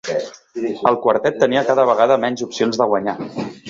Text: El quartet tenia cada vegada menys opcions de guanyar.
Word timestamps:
El 0.87 0.97
quartet 1.03 1.39
tenia 1.45 1.65
cada 1.71 1.87
vegada 1.93 2.21
menys 2.27 2.49
opcions 2.51 2.83
de 2.85 2.93
guanyar. 2.95 3.21